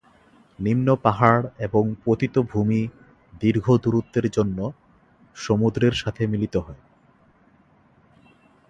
[0.59, 2.81] নিম্ন পাহাড় এবং পতিত ভূমি
[3.33, 4.57] দীর্ঘ দূরত্বের জন্য
[5.35, 6.81] সমুদ্রের সাথে মিলিত হয়।